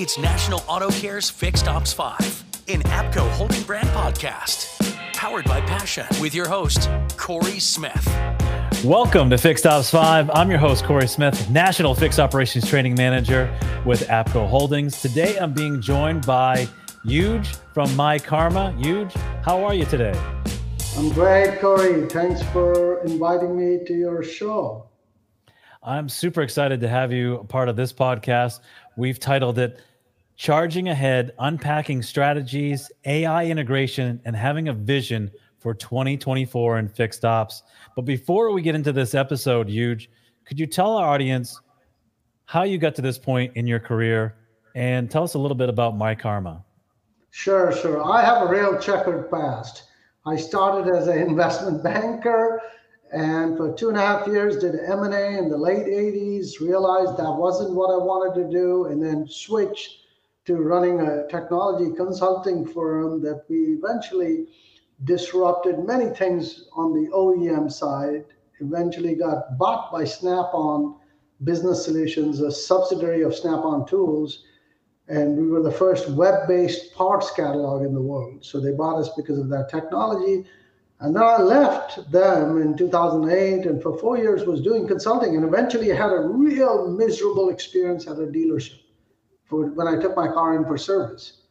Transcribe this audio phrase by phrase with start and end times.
[0.00, 2.18] It's National Auto Care's Fixed Ops 5,
[2.68, 4.80] an APCO holding brand podcast.
[5.12, 8.06] Powered by Passion with your host, Corey Smith.
[8.84, 10.30] Welcome to Fixed Ops 5.
[10.32, 13.52] I'm your host, Corey Smith, National Fixed Operations Training Manager
[13.84, 15.02] with APCO Holdings.
[15.02, 16.68] Today I'm being joined by
[17.04, 18.72] Ujj from My Karma.
[18.78, 19.10] Ujj,
[19.42, 20.16] how are you today?
[20.96, 22.06] I'm great, Corey.
[22.06, 24.88] Thanks for inviting me to your show.
[25.82, 28.60] I'm super excited to have you a part of this podcast.
[28.96, 29.80] We've titled it
[30.38, 37.64] Charging Ahead, Unpacking Strategies, AI Integration, and Having a Vision for 2024 in Fixed Ops.
[37.96, 40.06] But before we get into this episode, Ujj,
[40.46, 41.60] could you tell our audience
[42.44, 44.36] how you got to this point in your career
[44.76, 46.62] and tell us a little bit about myKaarma?
[47.32, 48.08] Sure, sure.
[48.08, 49.88] I have a real checkered past.
[50.24, 52.62] I started as an investment banker
[53.12, 57.32] and for two and a half years did m&a in the late 80s realized that
[57.32, 60.07] wasn't what i wanted to do and then switched
[60.48, 64.46] to running a technology consulting firm that we eventually
[65.04, 68.24] disrupted many things on the oem side
[68.60, 70.96] eventually got bought by snap-on
[71.44, 74.44] business solutions a subsidiary of snap-on tools
[75.08, 78.42] and we were the first web-based parts catalog in the world.
[78.42, 80.46] So they bought us because of that technology.
[81.00, 85.44] And then I left them in 2008 and for four years was doing consulting and
[85.44, 88.80] eventually had a real miserable experience at a dealership
[89.48, 91.42] for when I took my car in for service.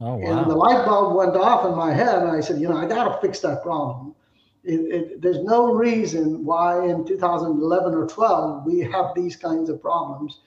[0.00, 0.40] Oh, wow.
[0.40, 2.86] And the light bulb went off in my head and I said, you know, I
[2.86, 4.14] got to fix that problem.
[4.62, 9.80] It, it, there's no reason why in 2011 or 12 we have these kinds of
[9.80, 10.40] problems.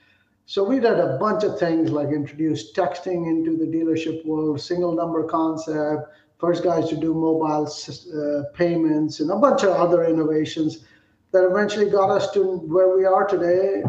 [0.46, 4.94] So we did a bunch of things like introduce texting into the dealership world, single
[4.94, 10.86] number concept, first guys to do mobile uh, payments and a bunch of other innovations
[11.32, 13.82] that eventually got us to where we are today,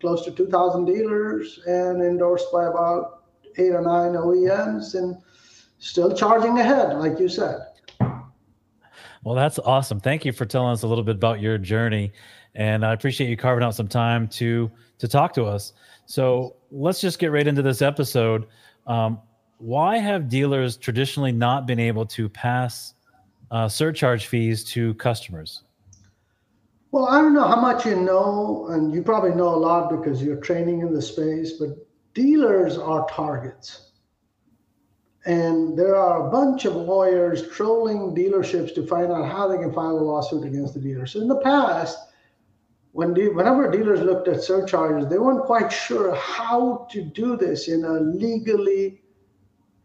[0.00, 3.24] close to 2,000 dealers and endorsed by about
[3.58, 5.16] eight or nine OEMs and
[5.78, 7.58] still charging ahead, like you said.
[9.22, 10.00] Well, that's awesome.
[10.00, 12.12] Thank you for telling us a little bit about your journey.
[12.54, 15.72] And I appreciate you carving out some time to to talk to us.
[16.06, 18.46] So let's just get right into this episode.
[18.86, 19.20] Um,
[19.58, 22.94] why have dealers traditionally not been able to pass
[23.50, 25.62] uh, surcharge fees to customers?
[26.92, 30.22] Well, I don't know how much you know, and you probably know a lot because
[30.22, 31.70] you're training in the space, but
[32.14, 33.92] dealers are targets.
[35.24, 39.72] And there are a bunch of lawyers trolling dealerships to find out how they can
[39.72, 41.12] file a lawsuit against the dealers.
[41.12, 41.98] So in the past,
[42.92, 47.68] when de- whenever dealers looked at surcharges, they weren't quite sure how to do this
[47.68, 49.02] in a legally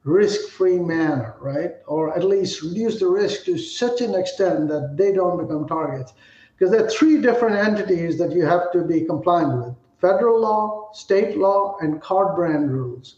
[0.06, 1.72] risk-free manner, right?
[1.88, 6.14] Or at least reduce the risk to such an extent that they don't become targets.
[6.58, 10.90] Because there are three different entities that you have to be compliant with: federal law,
[10.94, 13.18] state law, and card brand rules.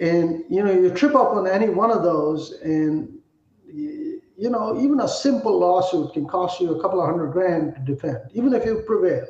[0.00, 3.18] And you know, you trip up on any one of those, and
[3.66, 7.80] you know, even a simple lawsuit can cost you a couple of hundred grand to
[7.80, 9.26] defend, even if you prevail.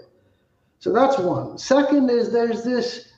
[0.79, 1.59] So that's one.
[1.59, 3.13] Second is there's this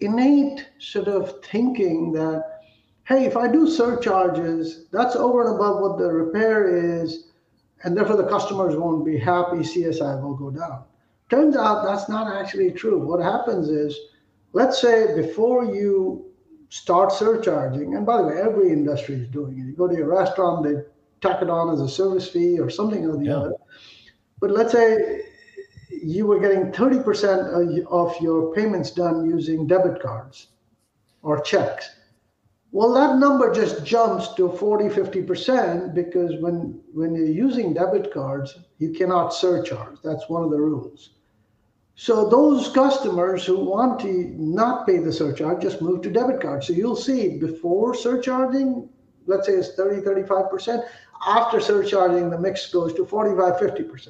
[0.00, 2.56] innate sort of thinking that
[3.04, 7.25] hey, if I do surcharges, that's over and above what the repair is,
[7.86, 10.82] and therefore the customers won't be happy, CSI will go down.
[11.30, 12.98] Turns out that's not actually true.
[12.98, 13.96] What happens is,
[14.52, 16.26] let's say before you
[16.68, 19.66] start surcharging, and by the way, every industry is doing it.
[19.66, 20.82] You go to a restaurant, they
[21.20, 23.36] tack it on as a service fee or something or the yeah.
[23.36, 23.52] other.
[24.40, 25.22] But let's say
[25.88, 30.48] you were getting 30% of your payments done using debit cards
[31.22, 31.88] or checks
[32.72, 38.58] well, that number just jumps to 40, 50% because when, when you're using debit cards,
[38.78, 39.98] you cannot surcharge.
[40.02, 41.10] That's one of the rules.
[41.94, 46.66] So those customers who want to not pay the surcharge just move to debit cards.
[46.66, 48.90] So you'll see before surcharging,
[49.26, 50.84] let's say it's 30, 35%.
[51.26, 54.08] After surcharging, the mix goes to 45, 50%.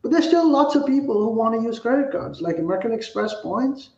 [0.00, 3.34] But there's still lots of people who want to use credit cards, like American Express
[3.42, 3.90] points.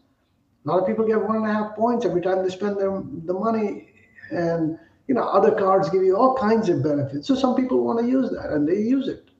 [0.65, 2.91] A lot of people get one and a half points every time they spend their,
[3.25, 3.88] the money
[4.30, 7.27] and you know other cards give you all kinds of benefits.
[7.27, 9.30] So some people want to use that and they use it.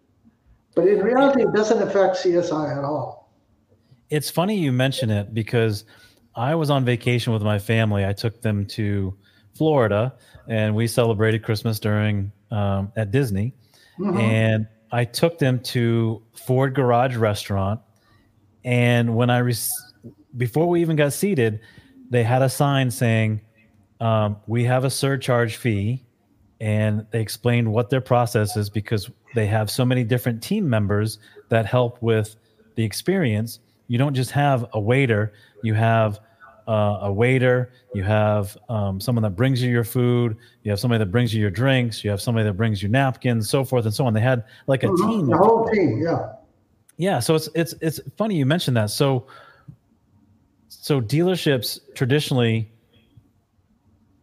[0.75, 3.33] But in reality it doesn't affect csi at all.
[4.11, 5.85] It's funny you mention it because
[6.35, 8.05] i was on vacation with my family.
[8.05, 9.15] I took them to
[9.55, 10.15] florida
[10.47, 13.55] and we celebrated christmas during um, at disney.
[13.99, 14.19] Mm-hmm.
[14.19, 17.81] and i took them to ford garage restaurant.
[18.65, 19.55] And when i re-
[20.37, 21.61] before we even got seated
[22.11, 23.41] they had a sign saying
[24.01, 26.05] um, we have a surcharge fee
[26.61, 31.19] and they explained what their process is because they have so many different team members
[31.49, 32.37] that help with
[32.75, 36.21] the experience you don't just have a waiter you have
[36.69, 40.99] uh, a waiter, you have um, someone that brings you your food, you have somebody
[40.99, 43.95] that brings you your drinks, you have somebody that brings you napkins, so forth and
[43.95, 44.13] so on.
[44.13, 45.07] They had like a Mhm.
[45.09, 45.27] team.
[45.29, 46.35] The whole team, yeah.
[46.99, 48.91] Yeah, so it's it's it's funny you mentioned that.
[48.91, 49.29] So
[50.69, 52.71] so dealerships traditionally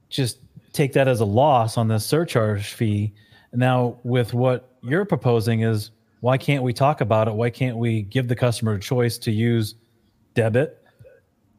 [0.10, 0.40] just
[0.74, 3.14] take that as a loss on the surcharge fee.
[3.54, 5.92] Now with what you're proposing is
[6.22, 7.34] why can't we talk about it?
[7.34, 9.76] Why can't we give the customer a choice to use
[10.34, 10.82] debit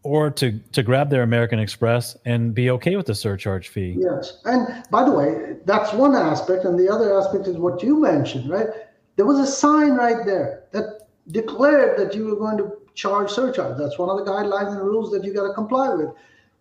[0.03, 3.97] or to to grab their American Express and be okay with the surcharge fee?
[3.99, 4.39] Yes.
[4.45, 6.65] And by the way, that's one aspect.
[6.65, 8.69] And the other aspect is what you mentioned, right?
[9.17, 13.79] There was a sign right there that declared that you were going to charge surcharge.
[13.79, 16.11] That's one of the guidelines and rules that you got to comply with.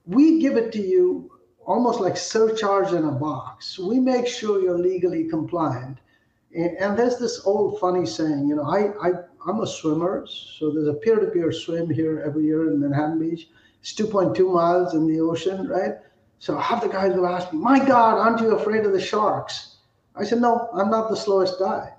[0.05, 1.31] We give it to you
[1.65, 3.77] almost like surcharge in a box.
[3.79, 5.97] We make sure you're legally compliant.
[6.56, 9.12] And, and there's this old funny saying, you know, I, I,
[9.47, 10.25] I'm a swimmer.
[10.27, 13.50] So there's a Pier to Pier swim here every year in Manhattan Beach.
[13.81, 15.95] It's 2.2 miles in the ocean, right?
[16.39, 19.77] So half the guys will ask me, My God, aren't you afraid of the sharks?
[20.15, 21.94] I said, No, I'm not the slowest guy.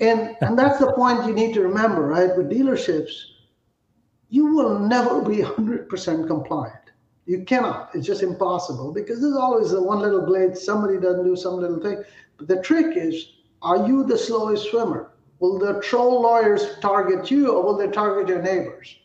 [0.00, 2.36] And and that's the point you need to remember, right?
[2.36, 3.12] With dealerships,
[4.28, 6.85] you will never be 100% compliant.
[7.26, 7.90] You cannot.
[7.92, 11.80] It's just impossible because there's always the one little blade, somebody doesn't do some little
[11.80, 12.02] thing.
[12.38, 13.32] But the trick is,
[13.62, 15.10] are you the slowest swimmer?
[15.40, 18.96] Will the troll lawyers target you or will they target your neighbors?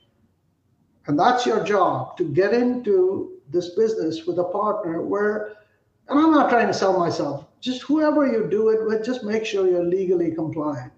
[1.07, 5.57] And that's your job to get into this business with a partner where,
[6.07, 9.45] and I'm not trying to sell myself, just whoever you do it with, just make
[9.45, 10.93] sure you're legally compliant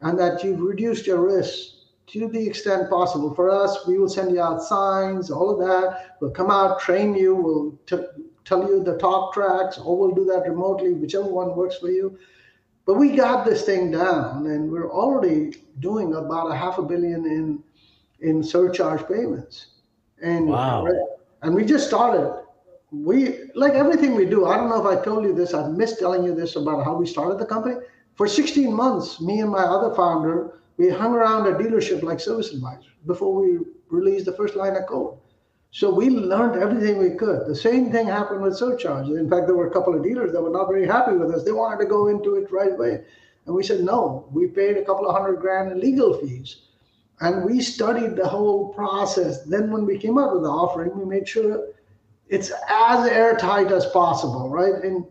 [0.00, 1.71] and that you've reduced your risk
[2.08, 3.34] to the extent possible.
[3.34, 6.16] For us, we will send you out signs, all of that.
[6.20, 8.06] We'll come out, train you, we'll t-
[8.44, 12.18] tell you the talk tracks, or we'll do that remotely, whichever one works for you.
[12.84, 17.24] But we got this thing down, and we're already doing about a half a billion
[17.26, 17.62] in
[18.20, 19.66] in surcharge payments.
[20.22, 20.86] And Wow.
[21.42, 22.32] and we just started.
[22.90, 24.46] We like everything we do.
[24.46, 25.54] I don't know if I told you this.
[25.54, 27.76] I missed telling you this about how we started the company.
[28.14, 32.52] For 16 months, me and my other founder, we hung around a dealership like service
[32.52, 33.58] advisors before we
[33.88, 35.18] released the first line of code.
[35.70, 37.46] So we learned everything we could.
[37.46, 39.08] The same thing happened with surcharge.
[39.08, 41.44] In fact, there were a couple of dealers that were not very happy with us.
[41.44, 43.04] They wanted to go into it right away.
[43.46, 46.68] And we said, no, we paid a couple of hundred grand in legal fees.
[47.20, 49.44] And we studied the whole process.
[49.44, 51.68] Then when we came up with the offering, we made sure
[52.28, 54.84] it's as airtight as possible, right?
[54.84, 55.06] In,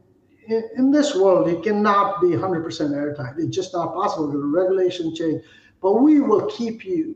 [0.48, 3.36] in, in this world, it cannot be 100% airtight.
[3.38, 4.32] It's just not possible.
[4.32, 5.44] The regulation change.
[5.82, 7.16] But we will keep you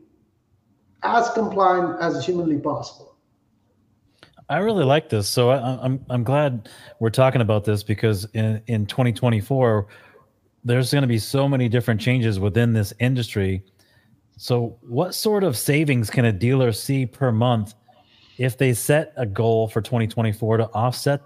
[1.04, 3.16] as compliant as humanly possible.
[4.50, 5.28] I really like this.
[5.28, 6.70] So I, I'm I'm glad
[7.00, 9.88] we're talking about this because in in 2024,
[10.64, 13.64] there's going to be so many different changes within this industry.
[14.38, 17.74] So, what sort of savings can a dealer see per month
[18.38, 21.22] if they set a goal for 2024 to offset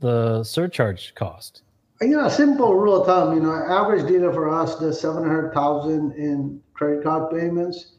[0.00, 1.62] the surcharge cost?
[2.00, 6.60] You know, simple rule of thumb, you know, average dealer for us does 700,000 in
[6.72, 7.92] credit card payments.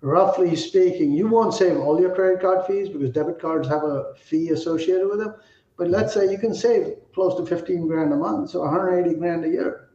[0.00, 4.14] Roughly speaking, you won't save all your credit card fees because debit cards have a
[4.16, 5.34] fee associated with them.
[5.76, 9.44] But let's say you can save close to 15 grand a month, so 180 grand
[9.44, 9.90] a year.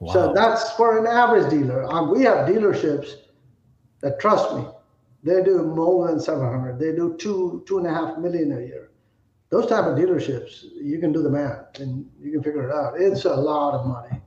[0.00, 0.12] Wow.
[0.12, 1.84] So that's for an average dealer.
[1.84, 3.14] Um, we have dealerships
[4.00, 4.66] that trust me,
[5.22, 6.78] they do more than 700.
[6.78, 8.90] They do two, two and a half million a year.
[9.50, 12.94] Those type of dealerships, you can do the math and you can figure it out.
[13.00, 14.20] It's a lot of money.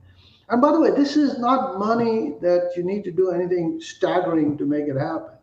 [0.48, 4.56] And by the way, this is not money that you need to do anything staggering
[4.58, 5.34] to make it happen.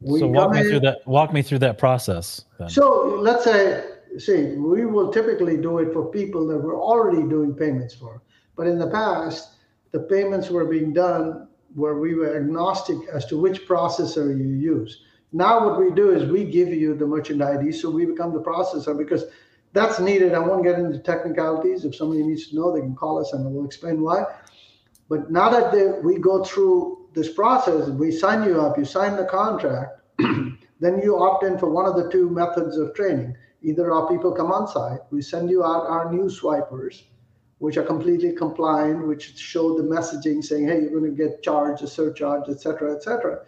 [0.00, 1.06] We so walk me in- through that.
[1.06, 2.44] Walk me through that process.
[2.58, 2.68] Then.
[2.68, 3.84] so let's say,
[4.18, 8.22] see, we will typically do it for people that we're already doing payments for.
[8.56, 9.54] But in the past,
[9.92, 15.02] the payments were being done where we were agnostic as to which processor you use.
[15.34, 18.40] Now what we do is we give you the merchant ID, so we become the
[18.40, 19.24] processor because
[19.72, 20.32] that's needed.
[20.32, 21.84] I won't get into technicalities.
[21.84, 24.26] If somebody needs to know, they can call us and we'll explain why.
[25.08, 29.16] But now that they, we go through this process, we sign you up, you sign
[29.16, 33.36] the contract, then you opt in for one of the two methods of training.
[33.60, 37.02] Either our people come on site, we send you out our new swipers,
[37.58, 41.82] which are completely compliant, which show the messaging saying, hey, you're going to get charged
[41.82, 43.40] a surcharge, et cetera, et cetera.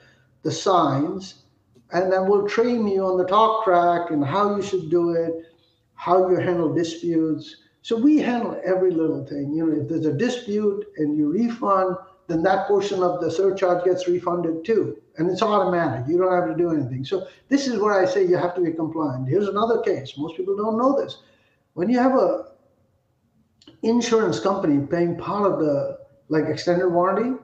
[0.43, 1.46] The signs,
[1.93, 5.47] and then we'll train you on the talk track and how you should do it,
[5.95, 7.57] how you handle disputes.
[7.83, 9.55] So we handle every little thing.
[9.55, 13.85] You know, if there's a dispute and you refund, then that portion of the surcharge
[13.85, 15.00] gets refunded too.
[15.16, 16.07] And it's automatic.
[16.09, 17.05] You don't have to do anything.
[17.05, 19.28] So this is where I say you have to be compliant.
[19.28, 20.14] Here's another case.
[20.19, 21.23] Most people don't know this.
[21.75, 22.47] When you have a
[23.83, 27.38] insurance company paying part of the like extended warranty,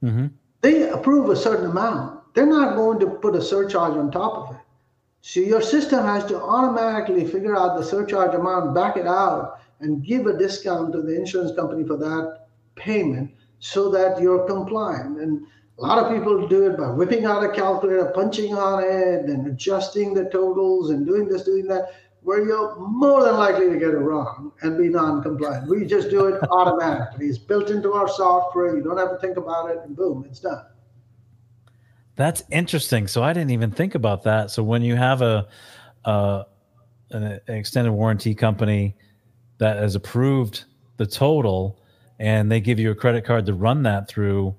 [0.00, 0.26] hmm
[0.60, 2.21] they approve a certain amount.
[2.34, 4.62] They're not going to put a surcharge on top of it.
[5.20, 10.04] So your system has to automatically figure out the surcharge amount, back it out, and
[10.04, 15.20] give a discount to the insurance company for that payment so that you're compliant.
[15.20, 15.46] And
[15.78, 19.46] a lot of people do it by whipping out a calculator, punching on it, and
[19.46, 23.90] adjusting the totals and doing this, doing that, where you're more than likely to get
[23.90, 25.68] it wrong and be non compliant.
[25.68, 27.26] We just do it automatically.
[27.26, 28.76] It's built into our software.
[28.76, 30.64] You don't have to think about it, and boom, it's done.
[32.16, 33.06] That's interesting.
[33.08, 34.50] So I didn't even think about that.
[34.50, 35.48] So when you have a,
[36.04, 36.44] uh,
[37.10, 38.96] an extended warranty company
[39.58, 40.64] that has approved
[40.96, 41.78] the total
[42.18, 44.54] and they give you a credit card to run that through,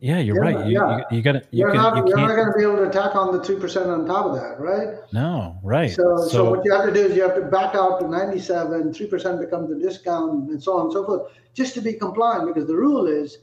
[0.00, 0.66] yeah, you're yeah, right.
[0.66, 0.96] You, yeah.
[1.10, 1.42] you, you got to.
[1.52, 3.40] You you're can, not, you are not going to be able to tack on the
[3.40, 4.96] two percent on top of that, right?
[5.12, 5.92] No, right.
[5.92, 8.08] So, so, so, what you have to do is you have to back out to
[8.08, 8.92] ninety-seven.
[8.92, 12.48] Three percent becomes the discount, and so on and so forth, just to be compliant.
[12.48, 13.38] Because the rule is,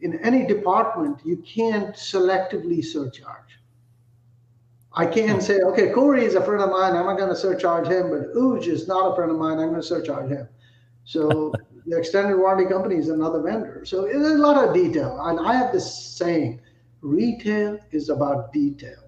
[0.00, 3.58] in any department, you can't selectively surcharge.
[4.92, 6.94] I can't say, okay, Corey is a friend of mine.
[6.94, 9.58] I'm not going to surcharge him, but Ujj is not a friend of mine.
[9.58, 10.48] I'm going to surcharge him.
[11.04, 11.52] So
[11.86, 13.84] the extended warranty company is another vendor.
[13.84, 15.18] So there's a lot of detail.
[15.20, 16.60] And I have this saying
[17.00, 19.02] retail is about detail.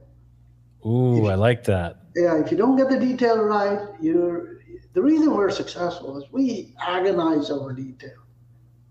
[0.85, 2.03] Ooh, you, I like that.
[2.17, 4.57] Yeah, if you don't get the detail right, you're
[4.93, 8.26] the reason we're successful is we agonize over detail.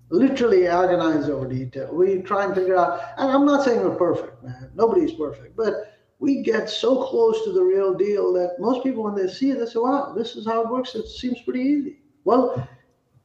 [0.10, 1.90] Literally agonize over detail.
[1.94, 4.70] We try and figure out, and I'm not saying we're perfect, man.
[4.76, 9.16] Nobody's perfect, but we get so close to the real deal that most people, when
[9.16, 10.96] they see it, they say, wow, this is how it works.
[10.96, 12.00] It seems pretty easy.
[12.24, 12.68] Well,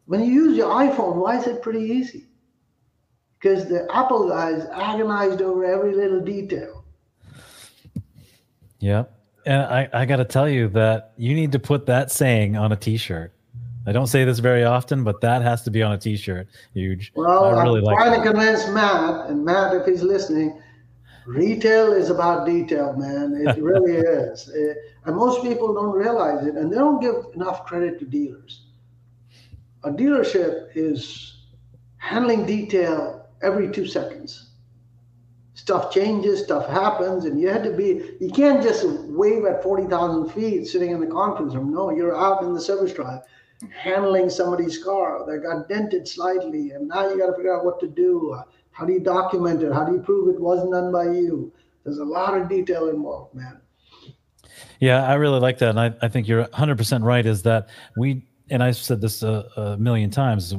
[0.06, 2.26] when you use your iPhone, why is it pretty easy?
[3.38, 6.84] Because the Apple guys agonized over every little detail.
[8.80, 9.04] Yeah.
[9.46, 12.72] And I, I got to tell you that you need to put that saying on
[12.72, 13.32] a t shirt.
[13.90, 16.48] I don't say this very often, but that has to be on a t shirt.
[16.72, 17.12] Huge.
[17.14, 18.24] Well, I really I'm like trying that.
[18.24, 20.62] to convince Matt, and Matt, if he's listening,
[21.26, 23.34] retail is about detail, man.
[23.46, 24.48] It really is.
[24.48, 28.62] It, and most people don't realize it, and they don't give enough credit to dealers
[29.84, 31.38] a dealership is
[31.96, 34.50] handling detail every two seconds.
[35.54, 40.30] Stuff changes, stuff happens, and you had to be, you can't just wave at 40,000
[40.30, 41.72] feet sitting in the conference room.
[41.72, 43.20] No, you're out in the service drive
[43.70, 47.80] handling somebody's car that got dented slightly, and now you got to figure out what
[47.80, 48.38] to do.
[48.72, 49.72] How do you document it?
[49.72, 51.52] How do you prove it wasn't done by you?
[51.84, 53.60] There's a lot of detail involved, man.
[54.80, 55.70] Yeah, I really like that.
[55.70, 59.46] And I, I think you're 100% right is that we and I've said this a,
[59.56, 60.54] a million times,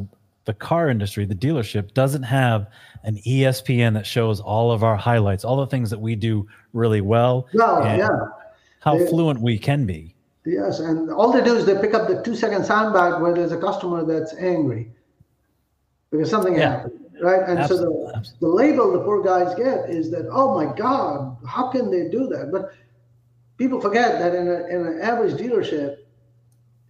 [0.46, 2.68] the car industry, the dealership doesn't have
[3.04, 7.02] an ESPN that shows all of our highlights, all the things that we do really
[7.02, 7.48] well.
[7.54, 8.08] Well, yeah.
[8.80, 10.16] How they, fluent we can be.
[10.46, 13.52] Yes, and all they do is they pick up the two second soundbite where there's
[13.52, 14.92] a customer that's angry
[16.12, 16.78] because something yeah.
[16.78, 17.48] happened, right?
[17.48, 18.12] And Absolutely.
[18.14, 21.92] so the, the label the poor guys get is that, oh my God, how can
[21.92, 22.52] they do that?
[22.52, 22.74] But
[23.58, 25.98] people forget that in, a, in an average dealership,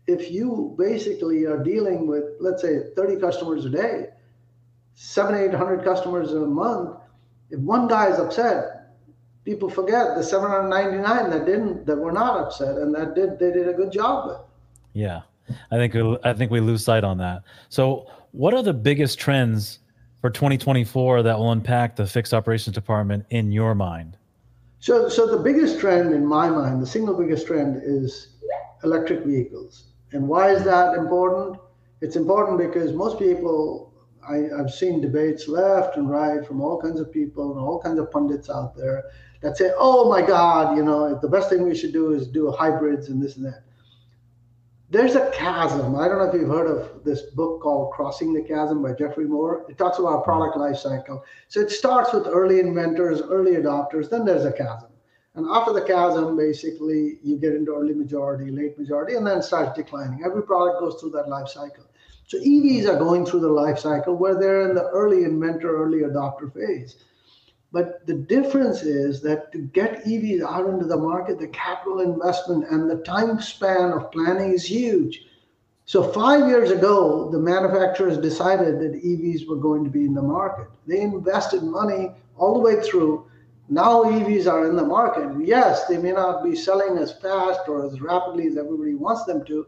[0.08, 4.08] if you basically are dealing with, let's say, 30 customers a day,
[4.96, 6.98] seven, 800 customers a month,
[7.50, 8.81] if one guy is upset,
[9.46, 13.68] people forget the 799 that didn't, that were not upset and that did, they did
[13.68, 14.40] a good job with.
[14.94, 15.22] Yeah.
[15.72, 17.44] I think, we, I think we lose sight on that.
[17.70, 19.80] So what are the biggest trends
[20.22, 24.18] for 2024 that will impact the fixed operations department in your mind?
[24.80, 28.30] So, so the biggest trend in my mind, the single biggest trend is
[28.84, 29.88] electric vehicles.
[30.12, 31.60] And why is that important?
[32.02, 33.94] It's important because most people,
[34.28, 37.80] I, I, have seen debates left and right from all kinds of people and all
[37.80, 39.04] kinds of pundits out there
[39.42, 42.52] that say, oh my God, you know, the best thing we should do is do
[42.52, 43.64] hybrids and this and that.
[44.90, 45.96] There's a chasm.
[45.96, 49.26] I don't know if you've heard of this book called Crossing the Chasm by Geoffrey
[49.26, 49.66] Moore.
[49.70, 51.24] It talks about product life cycle.
[51.48, 54.90] So it starts with early inventors, early adopters, then there's a chasm.
[55.36, 59.78] And after the chasm, basically, you get into early majority, late majority, and then starts
[59.78, 60.24] declining.
[60.26, 61.86] Every product goes through that life cycle.
[62.28, 66.00] So EVs are going through the life cycle where they're in the early inventor, early
[66.00, 66.98] adopter phase.
[67.72, 72.66] But the difference is that to get EVs out into the market, the capital investment
[72.70, 75.26] and the time span of planning is huge.
[75.86, 80.22] So five years ago, the manufacturers decided that EVs were going to be in the
[80.22, 80.68] market.
[80.86, 83.26] They invested money all the way through
[83.72, 85.34] now EVs are in the market.
[85.42, 89.46] Yes, they may not be selling as fast or as rapidly as everybody wants them
[89.46, 89.66] to,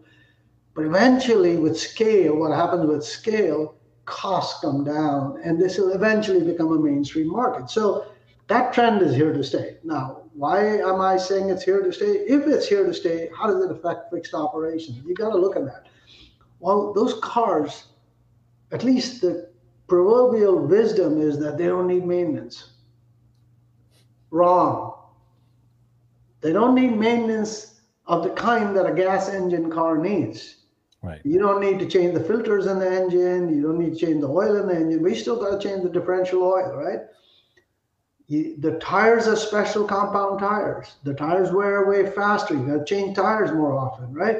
[0.73, 6.43] but eventually, with scale, what happens with scale, costs come down, and this will eventually
[6.43, 7.69] become a mainstream market.
[7.69, 8.07] So
[8.47, 9.77] that trend is here to stay.
[9.83, 12.05] Now, why am I saying it's here to stay?
[12.05, 14.99] If it's here to stay, how does it affect fixed operations?
[15.05, 15.87] You got to look at that.
[16.59, 17.87] Well, those cars,
[18.71, 19.49] at least the
[19.87, 22.73] proverbial wisdom is that they don't need maintenance
[24.33, 24.95] Wrong.
[26.41, 30.62] They don't need maintenance of the kind that a gas engine car needs.
[31.03, 31.19] Right.
[31.25, 33.53] You don't need to change the filters in the engine.
[33.53, 35.03] You don't need to change the oil in the engine.
[35.03, 37.01] We still got to change the differential oil, right?
[38.29, 40.95] The tires are special compound tires.
[41.03, 42.53] The tires wear away faster.
[42.53, 44.39] You got to change tires more often, right?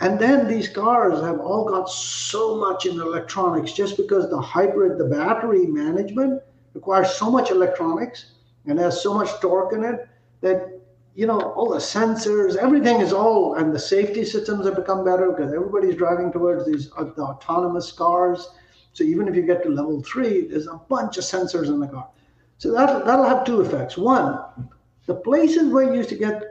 [0.00, 4.98] And then these cars have all got so much in electronics just because the hybrid,
[4.98, 6.42] the battery management
[6.74, 8.32] requires so much electronics
[8.66, 10.06] and has so much torque in it
[10.42, 10.80] that
[11.14, 15.30] you know all the sensors everything is all and the safety systems have become better
[15.30, 18.48] because everybody's driving towards these uh, the autonomous cars.
[18.92, 21.86] So even if you get to level three there's a bunch of sensors in the
[21.86, 22.08] car.
[22.58, 23.96] So that, that'll have two effects.
[23.96, 24.40] One
[25.06, 26.42] the places where you used to get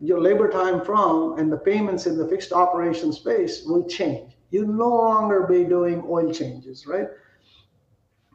[0.00, 4.36] your labor time from and the payments in the fixed operation space will change.
[4.50, 7.08] You'll no longer be doing oil changes right?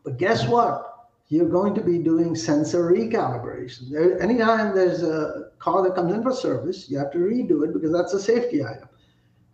[0.03, 0.90] But guess what
[1.31, 3.89] you're going to be doing sensor recalibration.
[3.89, 7.71] There, anytime there's a car that comes in for service, you have to redo it
[7.73, 8.89] because that's a safety item.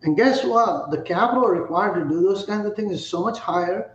[0.02, 0.90] And guess what?
[0.90, 3.92] The capital required to do those kinds of things is so much higher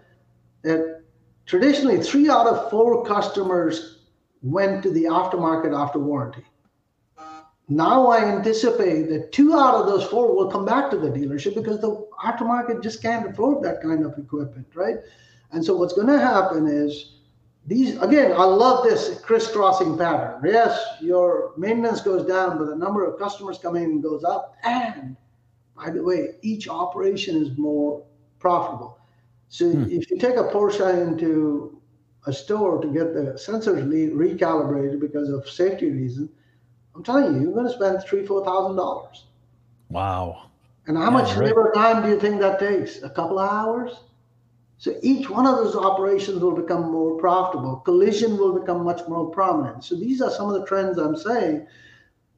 [0.62, 1.04] that
[1.46, 4.00] traditionally three out of four customers
[4.42, 6.46] went to the aftermarket after warranty.
[7.68, 11.56] Now I anticipate that two out of those four will come back to the dealership
[11.56, 15.00] because the aftermarket just can't afford that kind of equipment, right?
[15.52, 17.20] And so what's going to happen is
[17.66, 20.42] these again i love this crisscrossing pattern.
[20.46, 24.56] Yes your maintenance goes down but the number of customers coming in goes up.
[24.64, 25.16] And
[25.76, 28.04] by the way each operation is more
[28.40, 28.98] profitable.
[29.48, 29.84] So hmm.
[29.84, 31.82] if you take a porsche into
[32.26, 36.30] a store to get the sensors re- recalibrated because of safety reasons
[36.96, 39.26] i'm telling you you're going to spend three four thousand dollars.
[39.90, 40.50] Wow.
[40.88, 41.48] And how yeah, much right.
[41.48, 43.04] labor time do you think that takes?
[43.04, 44.02] A couple of hours
[44.84, 47.78] so each one of those operations will become more profitable.
[47.78, 49.86] Collision will become much more prominent.
[49.86, 51.66] So these are some of the trends I'm saying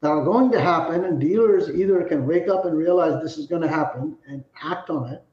[0.01, 3.47] that are going to happen, and dealers either can wake up and realize this is
[3.47, 5.23] going to happen and act on it.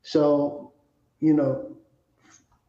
[0.00, 0.72] So,
[1.20, 1.76] you know,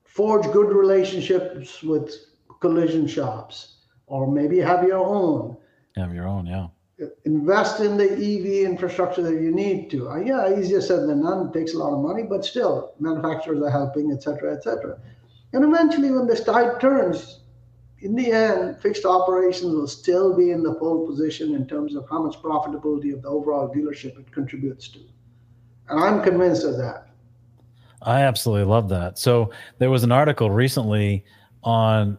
[0.04, 2.14] forge good relationships with
[2.60, 5.56] collision shops, or maybe have your own.
[5.96, 6.68] Have your own, yeah
[7.26, 10.10] invest in the EV infrastructure that you need to.
[10.10, 11.48] Uh, yeah, easier said than done.
[11.48, 14.98] It takes a lot of money, but still, manufacturers are helping, etc., etc.
[15.54, 17.42] And eventually, when this tide turns,
[18.00, 22.08] in the end, fixed operations will still be in the pole position in terms of
[22.10, 25.00] how much profitability of the overall dealership it contributes to.
[25.90, 27.08] And I'm convinced of that.
[28.02, 29.18] I absolutely love that.
[29.18, 31.26] So there was an article recently
[31.64, 32.18] on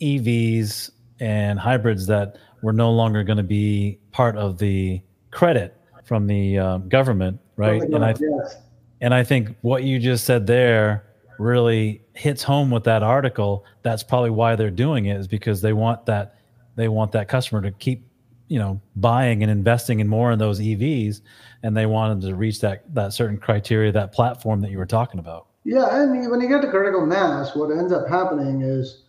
[0.00, 6.26] EVs and hybrids that were no longer going to be part of the credit from
[6.26, 7.82] the um, government, right?
[7.82, 8.56] and I yes.
[9.00, 11.04] and I think what you just said there
[11.38, 13.64] really hits home with that article.
[13.82, 16.38] That's probably why they're doing it is because they want that
[16.76, 18.06] they want that customer to keep
[18.48, 21.20] you know buying and investing in more in those EVs,
[21.62, 25.20] and they wanted to reach that that certain criteria, that platform that you were talking
[25.20, 25.48] about.
[25.64, 29.02] Yeah, and when you get to critical mass, what ends up happening is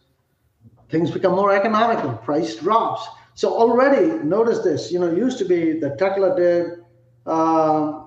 [0.89, 3.07] things become more economical, price drops.
[3.37, 6.79] So already notice this, you know, used to be that Tesla did,
[7.27, 8.05] uh,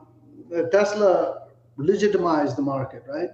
[0.72, 3.28] Tesla legitimized the market, right?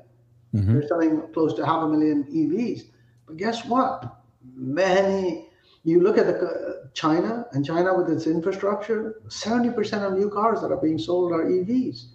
[0.54, 0.74] Mm-hmm.
[0.74, 2.82] They're selling close to half a million EVs.
[3.26, 4.14] But guess what?
[4.54, 5.48] Many,
[5.84, 10.60] you look at the, uh, China and China with its infrastructure, 70% of new cars
[10.60, 12.08] that are being sold are EVs.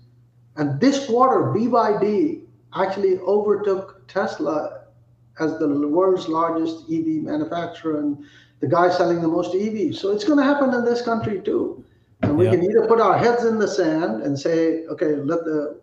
[0.58, 4.82] And this quarter, BYD actually overtook Tesla
[5.40, 8.24] as the world's largest EV manufacturer and
[8.62, 9.96] the guy selling the most EVs.
[9.96, 11.84] So it's going to happen in this country too.
[12.22, 12.52] And we yeah.
[12.52, 15.82] can either put our heads in the sand and say, okay, let the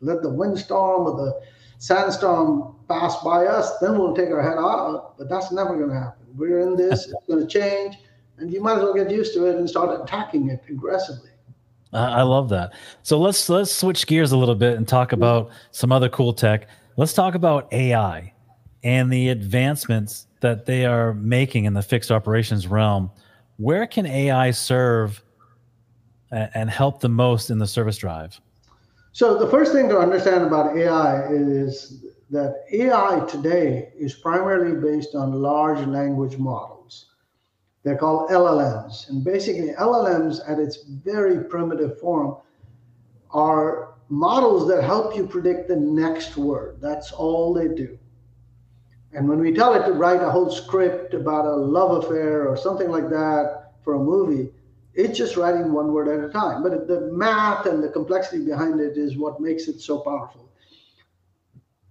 [0.00, 1.40] let the windstorm or the
[1.78, 5.14] sandstorm pass by us, then we'll take our head out.
[5.16, 6.26] But that's never going to happen.
[6.34, 7.96] We're in this; it's going to change,
[8.38, 11.30] and you might as well get used to it and start attacking it aggressively.
[11.92, 12.72] I love that.
[13.02, 16.68] So let's let's switch gears a little bit and talk about some other cool tech.
[16.96, 18.32] Let's talk about AI
[18.82, 23.10] and the advancements that they are making in the fixed operations realm,
[23.56, 25.22] where can AI serve
[26.32, 28.40] uh, and help the most in the service drive?
[29.12, 35.14] So, the first thing to understand about AI is that AI today is primarily based
[35.14, 37.06] on large language models.
[37.82, 39.08] They're called LLMs.
[39.08, 42.36] And basically, LLMs, at its very primitive form,
[43.30, 46.78] are models that help you predict the next word.
[46.80, 47.98] That's all they do.
[49.12, 52.56] And when we tell it to write a whole script about a love affair or
[52.56, 54.50] something like that for a movie,
[54.94, 56.62] it's just writing one word at a time.
[56.62, 60.48] But the math and the complexity behind it is what makes it so powerful.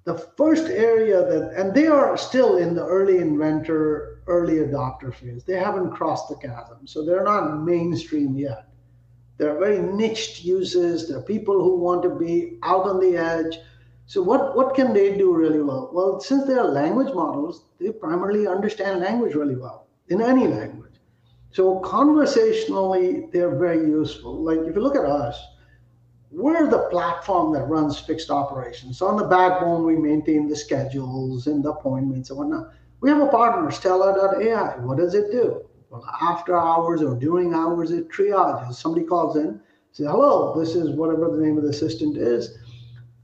[0.05, 5.43] The first area that, and they are still in the early inventor early adopter phase.
[5.43, 8.69] They haven't crossed the chasm, so they're not mainstream yet.
[9.38, 11.10] They're very niched uses.
[11.10, 13.58] They're people who want to be out on the edge.
[14.10, 15.91] So what, what can they do really well?
[15.93, 20.95] Well, since they are language models, they primarily understand language really well in any language.
[21.52, 24.43] So conversationally, they're very useful.
[24.43, 25.39] Like if you look at us,
[26.32, 28.98] we're the platform that runs fixed operations.
[28.98, 32.74] So on the backbone, we maintain the schedules and the appointments and whatnot.
[33.02, 34.78] We have a partner, Stellar.ai.
[34.80, 35.62] What does it do?
[35.91, 38.74] Well, after hours or during hours, it triages.
[38.74, 42.58] Somebody calls in, say, hello, this is whatever the name of the assistant is.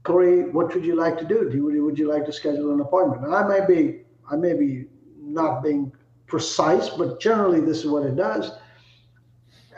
[0.06, 1.50] Corey, what would you like to do?
[1.50, 3.24] do you, would you like to schedule an appointment?
[3.24, 4.86] And I may be, I may be
[5.20, 5.92] not being
[6.28, 8.52] precise, but generally this is what it does.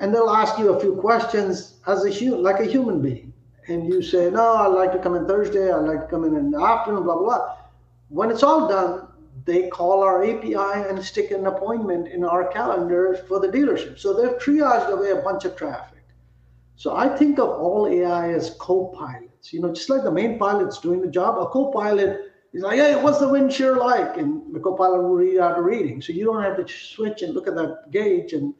[0.00, 3.32] And they'll ask you a few questions as a human, like a human being.
[3.68, 5.72] And you say, no, I'd like to come in Thursday.
[5.72, 7.56] I'd like to come in in the afternoon, blah, blah, blah.
[8.08, 9.08] When it's all done,
[9.46, 13.98] they call our API and stick an appointment in our calendars for the dealership.
[13.98, 16.04] So they've triaged away a bunch of traffic.
[16.76, 18.50] So I think of all AI as
[19.42, 23.00] You know, just like the main pilot's doing the job, a co-pilot is like, hey,
[23.02, 24.16] what's the wind shear like?
[24.16, 26.02] And the co-pilot will read out a reading.
[26.02, 28.54] So you don't have to switch and look at that gauge and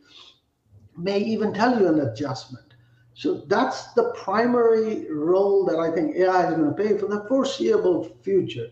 [0.97, 2.75] may even tell you an adjustment.
[3.15, 7.25] So that's the primary role that I think AI is going to play for the
[7.29, 8.69] foreseeable future.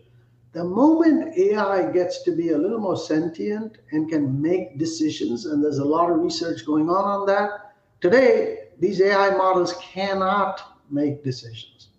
[0.53, 5.63] The moment AI gets to be a little more sentient and can make decisions, and
[5.63, 11.23] there's a lot of research going on on that, today these AI models cannot make
[11.23, 11.89] decisions.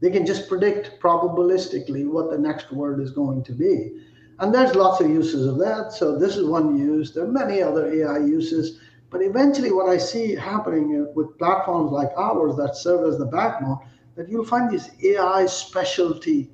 [0.00, 4.00] They can just predict probabilistically what the next word is going to be.
[4.38, 5.92] And there's lots of uses of that.
[5.92, 7.12] So this is one use.
[7.12, 8.78] There are many other AI uses.
[9.10, 13.78] But eventually, what I see happening with platforms like ours that serve as the backbone,
[14.16, 16.50] that you'll find these AI specialty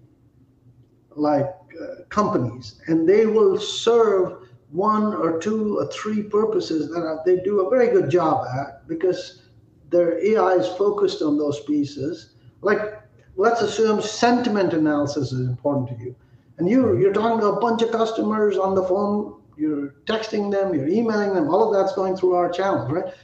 [1.16, 7.37] like uh, companies, and they will serve one or two or three purposes that they
[7.37, 9.42] do a very good job at because
[9.90, 12.35] their AI is focused on those pieces.
[12.61, 13.00] Like,
[13.36, 16.14] let's assume sentiment analysis is important to you,
[16.58, 19.40] and you you're talking to a bunch of customers on the phone.
[19.56, 21.48] You're texting them, you're emailing them.
[21.48, 23.14] All of that's going through our channels, right?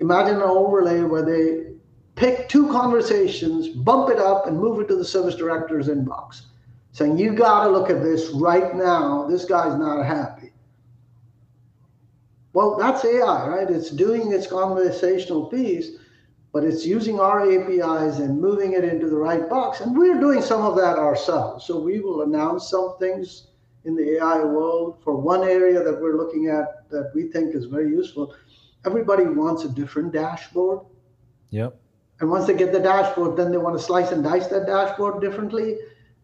[0.00, 1.74] Imagine an overlay where they
[2.14, 6.42] pick two conversations, bump it up, and move it to the service director's inbox
[6.92, 9.26] saying, You got to look at this right now.
[9.28, 10.52] This guy's not happy.
[12.52, 13.70] Well, that's AI, right?
[13.70, 15.92] It's doing its conversational piece,
[16.52, 19.80] but it's using our APIs and moving it into the right box.
[19.80, 21.64] And we're doing some of that ourselves.
[21.64, 23.46] So we will announce some things
[23.84, 27.66] in the AI world for one area that we're looking at that we think is
[27.66, 28.34] very useful.
[28.84, 30.80] Everybody wants a different dashboard.
[31.50, 31.76] Yep.
[32.20, 35.20] And once they get the dashboard, then they want to slice and dice that dashboard
[35.20, 35.76] differently.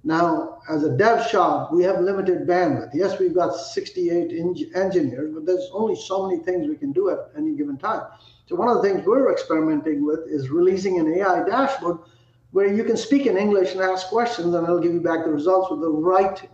[0.05, 2.91] Now, as a dev shop, we have limited bandwidth.
[2.95, 4.33] Yes, we've got 68
[4.75, 8.03] engineers, but there's only so many things we can do at any given time.
[8.47, 11.99] So one of the things we're experimenting with is releasing an AI dashboard
[12.53, 15.31] where you can speak in English and ask questions, and it'll give you back the
[15.31, 16.49] results with the right,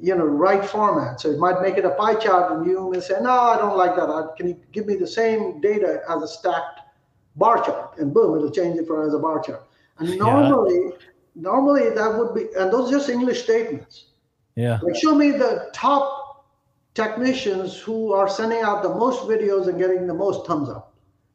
[0.00, 1.20] you know, right format.
[1.20, 3.76] So it might make it a pie chart, and you may say, "No, I don't
[3.76, 4.34] like that.
[4.36, 6.80] Can you give me the same data as a stacked
[7.36, 9.64] bar chart?" And boom, it'll change it for as a bar chart.
[9.98, 10.96] And normally, yeah
[11.38, 14.06] normally that would be, and those are just English statements.
[14.56, 14.78] Yeah.
[14.82, 16.46] Like show me the top
[16.94, 20.87] technicians who are sending out the most videos and getting the most thumbs up.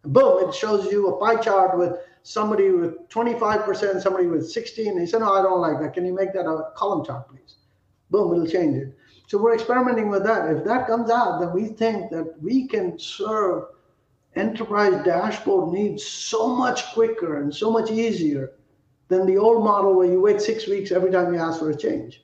[0.06, 4.88] Boom, it shows you a pie chart with somebody with 25%, somebody with 16.
[4.90, 5.94] And he said, no, I don't like that.
[5.94, 7.56] Can you make that a column chart, please?
[8.10, 8.98] Boom, it'll change it.
[9.28, 10.50] So we're experimenting with that.
[10.54, 13.64] If that comes out, then we think that we can serve
[14.36, 18.52] enterprise dashboard needs so much quicker and so much easier
[19.08, 21.78] than the old model where you wait six weeks every time you ask for a
[21.78, 22.24] change.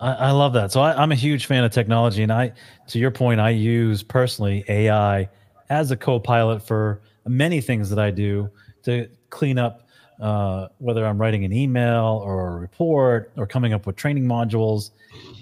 [0.00, 0.72] I, I love that.
[0.72, 2.52] So I, am a huge fan of technology, and I,
[2.88, 5.28] to your point, I use personally AI
[5.70, 8.50] as a co-pilot for many things that I do
[8.84, 9.80] to clean up.
[10.20, 14.90] Uh, whether I'm writing an email or a report or coming up with training modules,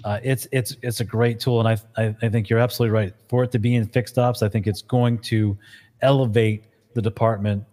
[0.03, 3.13] uh, it's it's it's a great tool, and I, I I think you're absolutely right.
[3.29, 5.55] For it to be in fixed ops, I think it's going to
[6.01, 7.63] elevate the department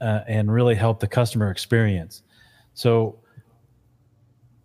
[0.00, 2.22] uh, and really help the customer experience.
[2.74, 3.18] So,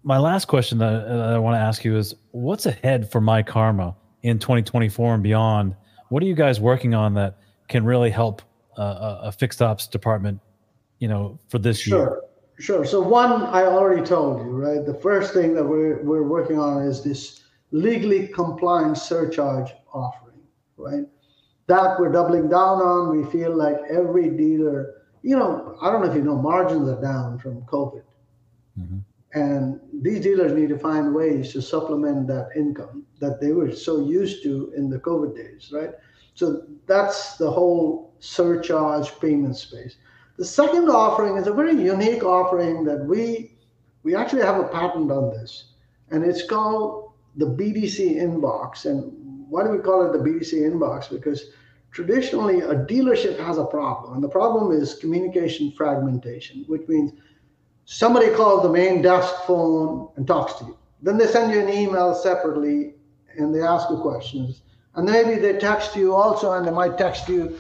[0.04, 3.96] my last question that, that I want to ask you is what's ahead for myKaarma
[4.24, 5.76] in 2024 and beyond?
[6.12, 8.42] What are you guys working on that can really help
[8.78, 10.40] uh, a fixed ops department,
[11.00, 11.98] you know, for this sure.
[11.98, 12.22] year?
[12.60, 12.86] Sure.
[12.86, 14.86] So one, I already told you, right?
[14.86, 20.42] The first thing that we're we're working on is this legally compliant surcharge offering,
[20.78, 21.06] right?
[21.68, 23.18] That we're doubling down on.
[23.18, 27.02] We feel like every dealer you know, I don't know if you know, margins are
[27.02, 28.04] down from COVID.
[28.80, 29.00] Mm-hmm.
[29.34, 34.06] And these dealers need to find ways to supplement that income that they were so
[34.06, 35.92] used to in the COVID days, right?
[36.34, 39.98] So that's the whole surcharge payment space.
[40.38, 43.58] The second offering is a very unique offering that we
[44.04, 45.74] we actually have a patent on this,
[46.10, 48.86] and it's called the BDC inbox.
[48.86, 49.14] And
[49.50, 51.10] why do we call it the BDC inbox?
[51.10, 51.52] Because
[51.92, 57.12] traditionally a dealership has a problem, and the problem is communication fragmentation, which means
[57.92, 60.78] somebody calls the main desk phone and talks to you.
[61.02, 62.94] Then they send you an email separately
[63.38, 64.62] and they ask you questions.
[64.96, 67.58] And maybe they text you also, and they might text you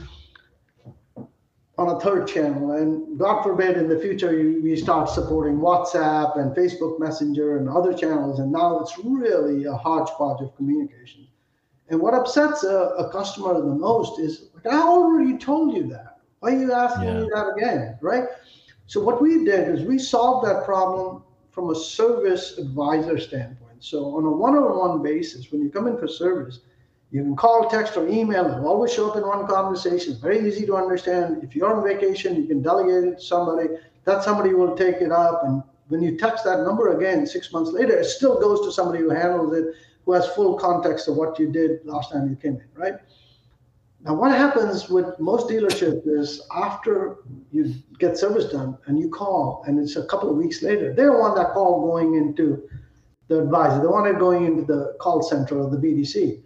[1.77, 2.71] on a third channel.
[2.71, 7.69] And God forbid in the future you, we start supporting WhatsApp and Facebook Messenger and
[7.69, 8.39] other channels.
[8.39, 11.27] And now it's really a hodgepodge of communication.
[11.89, 16.19] And what upsets a, a customer the most is, like, I already told you that.
[16.39, 17.19] Why are you asking yeah.
[17.21, 17.97] me that again?
[18.01, 18.25] Right?
[18.91, 23.77] So what we did is we solved that problem from a service advisor standpoint.
[23.79, 26.59] So on a one-on-one basis, when you come in for service,
[27.09, 28.45] you can call, text, or email.
[28.47, 30.17] It'll always show up in one conversation.
[30.21, 31.41] Very easy to understand.
[31.41, 33.69] If you're on vacation, you can delegate it to somebody.
[34.03, 35.45] That somebody will take it up.
[35.45, 38.99] And when you text that number again six months later, it still goes to somebody
[38.99, 39.73] who handles it,
[40.03, 42.95] who has full context of what you did last time you came in, right?
[44.03, 47.17] Now, what happens with most dealerships is after
[47.51, 51.03] you get service done and you call, and it's a couple of weeks later, they
[51.03, 52.67] don't want that call going into
[53.27, 53.79] the advisor.
[53.79, 56.41] They want it going into the call center or the BDC.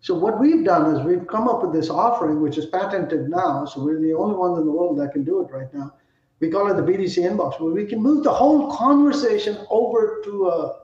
[0.00, 3.64] So what we've done is we've come up with this offering, which is patented now.
[3.64, 5.94] So we're the only ones in the world that can do it right now.
[6.38, 10.48] We call it the BDC inbox, where we can move the whole conversation over to
[10.48, 10.76] a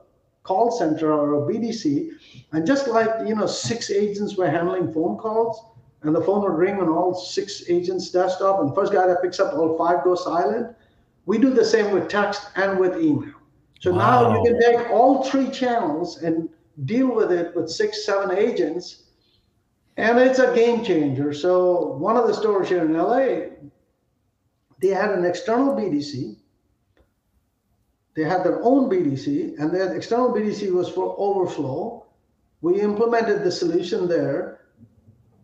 [0.43, 2.09] call center or a BDC.
[2.51, 6.57] And just like, you know, six agents were handling phone calls and the phone would
[6.57, 10.15] ring on all six agents' desktop and first guy that picks up, all five go
[10.15, 10.75] silent.
[11.25, 13.33] We do the same with text and with email.
[13.79, 14.31] So wow.
[14.31, 16.49] now you can take all three channels and
[16.85, 19.03] deal with it with six, seven agents
[19.97, 21.33] and it's a game changer.
[21.33, 23.49] So one of the stores here in LA,
[24.79, 26.37] they had an external BDC.
[28.15, 32.05] They had their own BDC, and their external BDC was for overflow.
[32.61, 34.61] We implemented the solution there.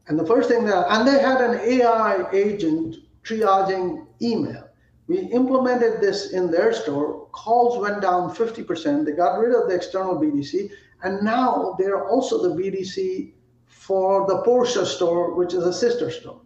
[0.07, 4.67] And the first thing that, and they had an AI agent triaging email.
[5.07, 7.27] We implemented this in their store.
[7.31, 9.05] Calls went down 50%.
[9.05, 10.69] They got rid of the external BDC.
[11.03, 13.33] And now they're also the BDC
[13.67, 16.39] for the Porsche store, which is a sister store.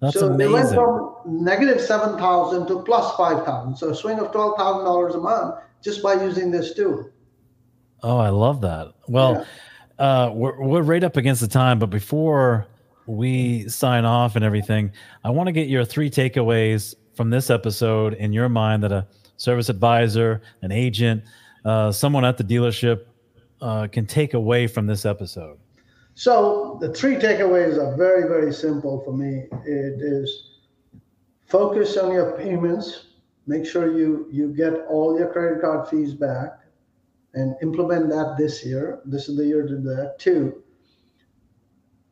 [0.00, 0.38] That's so amazing.
[0.38, 4.58] they went from negative seven thousand to plus five thousand, so a swing of twelve
[4.58, 7.10] thousand dollars a month just by using this tool.
[8.02, 8.92] Oh, I love that.
[9.08, 9.46] Well,
[9.98, 10.04] yeah.
[10.04, 12.66] uh, we're we're right up against the time, but before
[13.06, 14.92] we sign off and everything,
[15.24, 19.06] I want to get your three takeaways from this episode in your mind that a
[19.36, 21.22] service advisor, an agent,
[21.64, 23.06] uh, someone at the dealership
[23.60, 25.58] uh, can take away from this episode.
[26.14, 29.44] So the three takeaways are very, very simple for me.
[29.66, 30.58] It is
[31.46, 33.06] focus on your payments.
[33.46, 36.58] Make sure you you get all your credit card fees back,
[37.34, 39.00] and implement that this year.
[39.04, 40.18] This is the year to do that.
[40.18, 40.62] Two,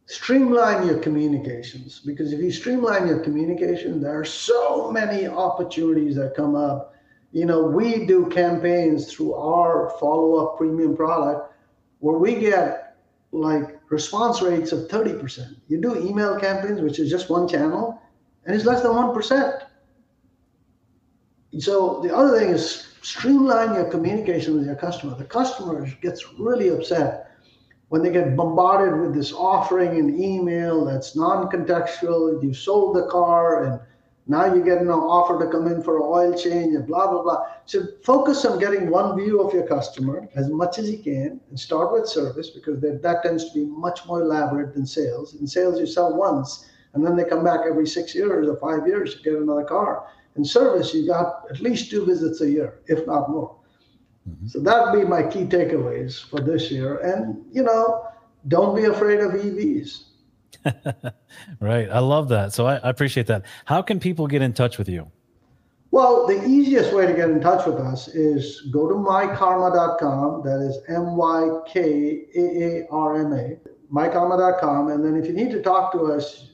[0.06, 6.34] streamline your communications because if you streamline your communication, there are so many opportunities that
[6.34, 6.94] come up.
[7.32, 11.52] You know, we do campaigns through our follow-up premium product
[11.98, 12.96] where we get
[13.32, 15.56] like response rates of 30%.
[15.68, 18.00] You do email campaigns, which is just one channel,
[18.44, 19.66] and it's less than 1%.
[21.58, 25.16] So the other thing is streamline your communication with your customer.
[25.16, 27.33] The customer gets really upset
[27.94, 32.42] when they get bombarded with this offering in email that's non-contextual.
[32.42, 33.80] You sold the car and
[34.26, 37.22] now you get an offer to come in for an oil change and blah, blah,
[37.22, 37.46] blah.
[37.66, 41.60] So focus on getting one view of your customer as much as you can and
[41.60, 45.36] start with service because that, that tends to be much more elaborate than sales.
[45.36, 48.88] In sales, you sell once and then they come back every six years or five
[48.88, 50.08] years to get another car.
[50.34, 53.54] In service, you got at least two visits a year, if not more.
[54.28, 54.46] Mm-hmm.
[54.48, 56.98] So that'd be my key takeaways for this year.
[56.98, 58.08] And, you know,
[58.48, 60.04] don't be afraid of EVs
[61.60, 61.88] right.
[61.90, 62.52] I love that.
[62.52, 63.44] So I, I, appreciate that.
[63.64, 65.10] How can people get in touch with you?
[65.90, 70.42] Well, the easiest way to get in touch with us is go to mykaarma.com.
[70.42, 73.56] That is M Y K A A R M A,
[73.92, 74.88] mykaarma.com.
[74.88, 76.50] And then if you need to talk to us,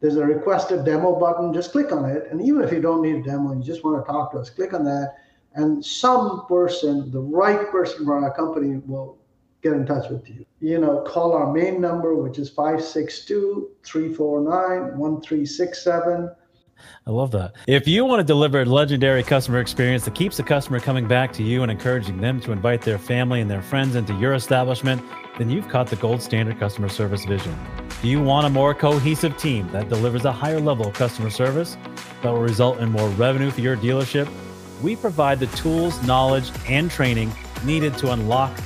[0.00, 1.52] there's a request a demo button.
[1.52, 2.28] Just click on it.
[2.30, 4.48] And even if you don't need a demo, you just want to talk to us,
[4.48, 5.16] click on that.
[5.54, 9.18] And some person, the right person from our company, will
[9.62, 10.44] get in touch with you.
[10.60, 16.30] You know, call our main number, which is 562 349 1367.
[17.06, 17.52] I love that.
[17.66, 21.32] If you want to deliver a legendary customer experience that keeps the customer coming back
[21.34, 25.02] to you and encouraging them to invite their family and their friends into your establishment,
[25.36, 27.54] then you've caught the gold standard customer service vision.
[28.00, 31.76] Do you want a more cohesive team that delivers a higher level of customer service
[32.22, 34.30] that will result in more revenue for your dealership?
[34.82, 37.32] We provide the tools, knowledge, and training
[37.64, 38.56] needed to unlock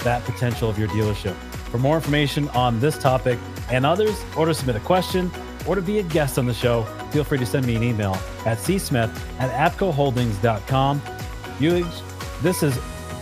[0.00, 1.34] that potential of your dealership.
[1.70, 3.38] For more information on this topic
[3.70, 5.30] and others, or to submit a question,
[5.66, 8.14] or to be a guest on the show, feel free to send me an email
[8.44, 11.00] at csmith at apcoholdings.com.
[11.58, 12.78] Ujj, this is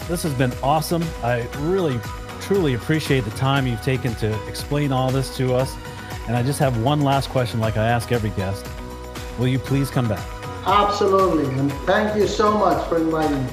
[0.09, 1.05] this has been awesome.
[1.23, 2.01] I really,
[2.41, 5.77] truly appreciate the time you've taken to explain all this to us.
[6.27, 8.67] And I just have one last question, like I ask every guest.
[9.39, 10.40] Will you please come back?
[10.71, 11.53] Absolutely.
[11.59, 13.53] And thank you so much for inviting me.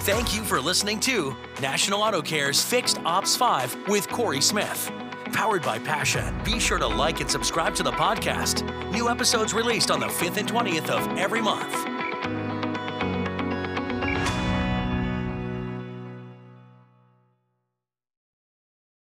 [0.00, 4.92] Thank you for listening to National Auto Care's Fixed Ops 5 with Corey Smith
[5.36, 6.34] powered by Passion.
[6.44, 8.64] Be sure to like and subscribe to the podcast.
[8.90, 11.95] New episodes released on the 5th and 20th of every month.